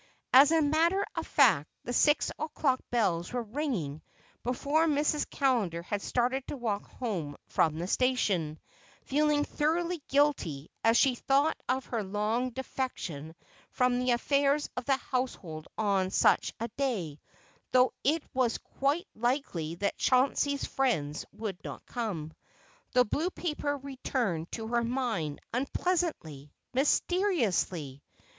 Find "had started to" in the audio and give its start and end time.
5.83-6.57